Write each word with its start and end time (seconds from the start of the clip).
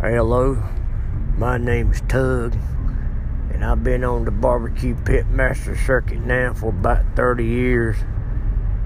Hello, 0.00 0.56
my 1.36 1.58
name's 1.58 2.00
Tug, 2.00 2.56
and 3.52 3.62
I've 3.62 3.84
been 3.84 4.02
on 4.02 4.24
the 4.24 4.30
barbecue 4.30 4.96
pit 4.96 5.26
master 5.26 5.76
circuit 5.76 6.20
now 6.20 6.54
for 6.54 6.70
about 6.70 7.04
30 7.16 7.44
years. 7.44 7.98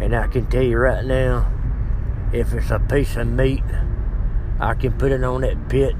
And 0.00 0.16
I 0.16 0.28
can 0.28 0.46
tell 0.46 0.62
you 0.62 0.78
right 0.78 1.04
now, 1.04 1.52
if 2.32 2.54
it's 2.54 2.70
a 2.70 2.78
piece 2.78 3.16
of 3.16 3.26
meat, 3.26 3.62
I 4.58 4.72
can 4.72 4.92
put 4.92 5.12
it 5.12 5.22
on 5.22 5.42
that 5.42 5.68
pit 5.68 5.94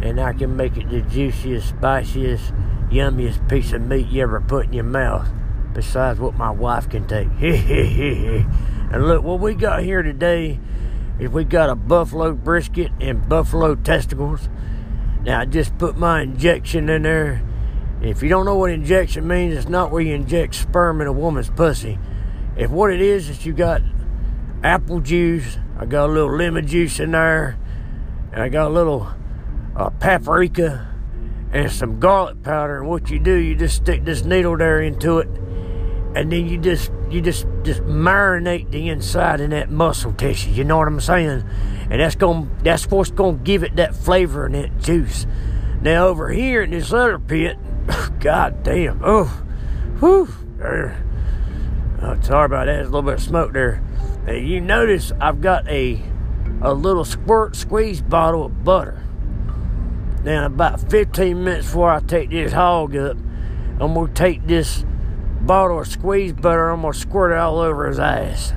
and 0.00 0.18
I 0.18 0.32
can 0.32 0.56
make 0.56 0.78
it 0.78 0.88
the 0.88 1.02
juiciest, 1.02 1.68
spiciest, 1.68 2.54
yummiest 2.90 3.46
piece 3.50 3.74
of 3.74 3.82
meat 3.82 4.06
you 4.06 4.22
ever 4.22 4.40
put 4.40 4.64
in 4.64 4.72
your 4.72 4.84
mouth, 4.84 5.28
besides 5.74 6.18
what 6.18 6.38
my 6.38 6.50
wife 6.50 6.88
can 6.88 7.06
take. 7.06 7.28
and 7.38 9.06
look, 9.06 9.22
what 9.22 9.40
we 9.40 9.54
got 9.54 9.82
here 9.82 10.02
today 10.02 10.58
is 11.18 11.30
we 11.30 11.44
got 11.44 11.70
a 11.70 11.74
buffalo 11.74 12.32
brisket 12.32 12.90
and 13.00 13.28
buffalo 13.28 13.74
testicles. 13.74 14.48
Now 15.22 15.40
I 15.40 15.44
just 15.44 15.76
put 15.78 15.96
my 15.96 16.22
injection 16.22 16.88
in 16.88 17.02
there. 17.02 17.42
If 18.00 18.22
you 18.22 18.28
don't 18.28 18.44
know 18.44 18.56
what 18.56 18.70
injection 18.70 19.28
means, 19.28 19.54
it's 19.54 19.68
not 19.68 19.92
where 19.92 20.02
you 20.02 20.14
inject 20.14 20.54
sperm 20.56 21.00
in 21.00 21.06
a 21.06 21.12
woman's 21.12 21.50
pussy. 21.50 21.98
If 22.56 22.70
what 22.70 22.92
it 22.92 23.00
is 23.00 23.28
is 23.28 23.46
you 23.46 23.52
got 23.52 23.80
apple 24.64 25.00
juice, 25.00 25.58
I 25.78 25.86
got 25.86 26.08
a 26.08 26.12
little 26.12 26.36
lemon 26.36 26.66
juice 26.66 26.98
in 26.98 27.12
there, 27.12 27.58
and 28.32 28.42
I 28.42 28.48
got 28.48 28.66
a 28.66 28.74
little 28.74 29.08
uh, 29.76 29.90
paprika 29.90 30.88
and 31.52 31.70
some 31.70 32.00
garlic 32.00 32.42
powder. 32.42 32.78
And 32.78 32.88
what 32.88 33.10
you 33.10 33.18
do, 33.18 33.34
you 33.34 33.54
just 33.54 33.76
stick 33.76 34.04
this 34.04 34.24
needle 34.24 34.56
there 34.56 34.80
into 34.80 35.18
it, 35.18 35.28
and 36.14 36.30
then 36.30 36.46
you 36.46 36.58
just 36.58 36.90
you 37.10 37.20
just 37.20 37.46
just 37.62 37.82
marinate 37.82 38.70
the 38.70 38.88
inside 38.88 39.40
in 39.40 39.50
that 39.50 39.70
muscle 39.70 40.12
tissue. 40.12 40.50
You 40.50 40.64
know 40.64 40.78
what 40.78 40.88
I'm 40.88 41.00
saying? 41.00 41.44
And 41.90 42.00
that's 42.00 42.16
gonna 42.16 42.48
that's 42.62 42.86
what's 42.90 43.10
to 43.10 43.32
give 43.44 43.62
it 43.62 43.76
that 43.76 43.94
flavor 43.94 44.46
and 44.46 44.54
that 44.54 44.78
juice. 44.80 45.26
Now 45.80 46.08
over 46.08 46.30
here 46.30 46.62
in 46.62 46.70
this 46.70 46.92
other 46.92 47.18
pit, 47.18 47.56
god 48.20 48.62
damn, 48.62 49.00
oh, 49.04 49.24
whew, 50.00 50.28
there. 50.58 51.04
Oh, 52.02 52.20
sorry 52.20 52.46
about 52.46 52.66
that. 52.66 52.74
There's 52.74 52.88
a 52.88 52.90
little 52.90 53.02
bit 53.02 53.14
of 53.14 53.22
smoke 53.22 53.52
there. 53.52 53.82
Now 54.26 54.34
you 54.34 54.60
notice 54.60 55.12
I've 55.20 55.40
got 55.40 55.66
a 55.68 56.02
a 56.60 56.74
little 56.74 57.04
squirt 57.04 57.56
squeeze 57.56 58.02
bottle 58.02 58.44
of 58.44 58.64
butter. 58.64 59.02
Now 60.24 60.46
about 60.46 60.90
15 60.90 61.42
minutes 61.42 61.66
before 61.66 61.90
I 61.90 62.00
take 62.00 62.30
this 62.30 62.52
hog 62.52 62.94
up, 62.96 63.16
I'm 63.80 63.94
gonna 63.94 64.12
take 64.12 64.46
this 64.46 64.84
bottle 65.46 65.80
of 65.80 65.86
squeeze 65.86 66.32
butter, 66.32 66.70
I'm 66.70 66.82
gonna 66.82 66.94
squirt 66.94 67.32
it 67.32 67.38
all 67.38 67.58
over 67.58 67.86
his 67.86 67.98
ass. 67.98 68.52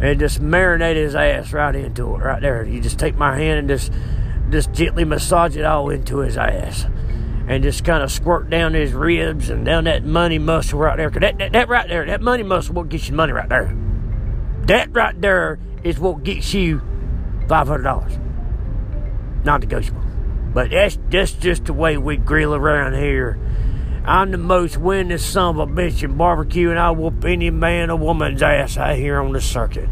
And 0.00 0.18
just 0.18 0.40
marinate 0.40 0.96
his 0.96 1.14
ass 1.14 1.52
right 1.52 1.74
into 1.74 2.14
it, 2.14 2.18
right 2.18 2.40
there. 2.42 2.64
You 2.64 2.80
just 2.80 2.98
take 2.98 3.16
my 3.16 3.36
hand 3.36 3.60
and 3.60 3.68
just 3.68 3.92
just 4.50 4.72
gently 4.72 5.04
massage 5.04 5.56
it 5.56 5.64
all 5.64 5.90
into 5.90 6.18
his 6.18 6.36
ass. 6.36 6.86
And 7.46 7.62
just 7.62 7.84
kind 7.84 8.02
of 8.02 8.10
squirt 8.10 8.48
down 8.48 8.74
his 8.74 8.92
ribs 8.92 9.50
and 9.50 9.64
down 9.64 9.84
that 9.84 10.04
money 10.04 10.38
muscle 10.38 10.78
right 10.78 10.96
there. 10.96 11.10
Cause 11.10 11.20
that, 11.20 11.38
that, 11.38 11.52
that 11.52 11.68
right 11.68 11.88
there, 11.88 12.06
that 12.06 12.20
money 12.22 12.42
muscle 12.42 12.74
what 12.74 12.88
gets 12.88 13.08
you 13.08 13.14
money 13.14 13.32
right 13.32 13.48
there. 13.48 13.76
That 14.66 14.92
right 14.92 15.20
there 15.20 15.58
is 15.82 15.98
what 15.98 16.22
gets 16.24 16.54
you 16.54 16.80
$500. 17.46 19.44
Non 19.44 19.60
negotiable. 19.60 20.00
But 20.54 20.70
that's, 20.70 20.98
that's 21.10 21.32
just 21.32 21.66
the 21.66 21.74
way 21.74 21.98
we 21.98 22.16
grill 22.16 22.54
around 22.54 22.94
here 22.94 23.38
I'm 24.06 24.30
the 24.32 24.38
most 24.38 24.74
winningest 24.74 25.20
son 25.20 25.58
of 25.58 25.68
a 25.68 25.72
bitch 25.72 26.02
in 26.02 26.18
barbecue, 26.18 26.68
and 26.68 26.78
I 26.78 26.90
whoop 26.90 27.24
any 27.24 27.48
man 27.48 27.90
or 27.90 27.96
woman's 27.96 28.42
ass 28.42 28.76
out 28.76 28.96
here 28.96 29.18
on 29.18 29.32
the 29.32 29.40
circuit. 29.40 29.88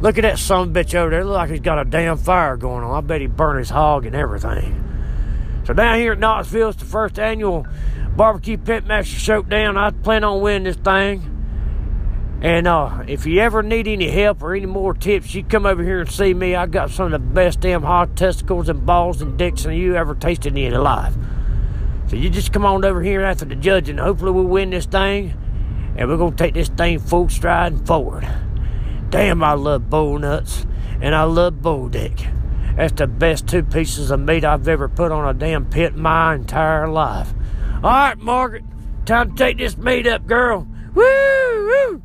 Look 0.00 0.18
at 0.18 0.22
that 0.22 0.38
son 0.38 0.68
of 0.68 0.76
a 0.76 0.80
bitch 0.80 0.94
over 0.94 1.10
there. 1.10 1.24
Look 1.24 1.34
like 1.34 1.50
he's 1.50 1.60
got 1.60 1.80
a 1.80 1.84
damn 1.84 2.16
fire 2.16 2.56
going 2.56 2.84
on. 2.84 2.96
I 2.96 3.00
bet 3.00 3.20
he 3.20 3.26
burned 3.26 3.58
his 3.58 3.70
hog 3.70 4.06
and 4.06 4.14
everything. 4.14 5.62
So 5.66 5.74
down 5.74 5.98
here 5.98 6.12
at 6.12 6.20
Knoxville, 6.20 6.68
it's 6.68 6.78
the 6.78 6.84
first 6.84 7.18
annual 7.18 7.66
barbecue 8.16 8.56
pitmaster 8.56 9.18
showdown. 9.18 9.76
I 9.76 9.90
plan 9.90 10.22
on 10.22 10.40
winning 10.40 10.62
this 10.62 10.76
thing. 10.76 11.26
And 12.42 12.68
uh, 12.68 13.02
if 13.08 13.26
you 13.26 13.40
ever 13.40 13.64
need 13.64 13.88
any 13.88 14.08
help 14.08 14.42
or 14.42 14.54
any 14.54 14.66
more 14.66 14.94
tips, 14.94 15.34
you 15.34 15.42
come 15.42 15.66
over 15.66 15.82
here 15.82 16.00
and 16.00 16.10
see 16.10 16.32
me. 16.32 16.54
I 16.54 16.66
got 16.66 16.90
some 16.90 17.06
of 17.06 17.12
the 17.12 17.18
best 17.18 17.60
damn 17.60 17.82
hot 17.82 18.16
testicles 18.16 18.68
and 18.68 18.86
balls 18.86 19.20
and 19.20 19.36
dicks 19.36 19.64
that 19.64 19.74
you 19.74 19.96
ever 19.96 20.14
tasted 20.14 20.56
in 20.56 20.70
your 20.70 20.80
life. 20.80 21.14
So 22.10 22.16
you 22.16 22.28
just 22.28 22.52
come 22.52 22.64
on 22.64 22.84
over 22.84 23.00
here 23.00 23.20
after 23.20 23.44
the 23.44 23.54
judge, 23.54 23.88
and 23.88 24.00
hopefully 24.00 24.32
we'll 24.32 24.42
win 24.42 24.70
this 24.70 24.84
thing. 24.84 25.32
And 25.96 26.08
we're 26.08 26.16
to 26.16 26.36
take 26.36 26.54
this 26.54 26.68
thing 26.68 26.98
full 26.98 27.28
stride 27.28 27.86
forward. 27.86 28.26
Damn, 29.10 29.44
I 29.44 29.52
love 29.52 29.88
bull 29.88 30.18
nuts. 30.18 30.66
And 31.00 31.14
I 31.14 31.22
love 31.22 31.62
bull 31.62 31.88
dick. 31.88 32.26
That's 32.74 32.94
the 32.94 33.06
best 33.06 33.46
two 33.46 33.62
pieces 33.62 34.10
of 34.10 34.18
meat 34.18 34.44
I've 34.44 34.66
ever 34.66 34.88
put 34.88 35.12
on 35.12 35.28
a 35.28 35.38
damn 35.38 35.66
pit 35.66 35.94
my 35.94 36.34
entire 36.34 36.88
life. 36.88 37.32
All 37.76 37.82
right, 37.82 38.18
Margaret. 38.18 38.64
Time 39.06 39.30
to 39.30 39.36
take 39.36 39.58
this 39.58 39.78
meat 39.78 40.08
up, 40.08 40.26
girl. 40.26 40.66
Woo! 40.94 41.04
woo. 41.04 42.02